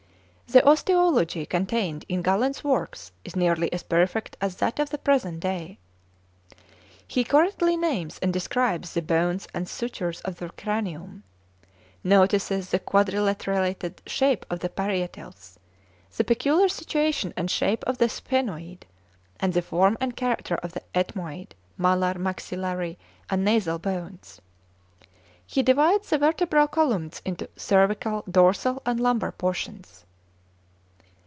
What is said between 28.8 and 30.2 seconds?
and lumbar portions.